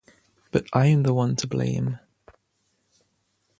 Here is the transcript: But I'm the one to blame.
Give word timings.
But 0.49 0.65
I'm 0.73 1.03
the 1.03 1.13
one 1.13 1.35
to 1.35 1.45
blame. 1.47 1.99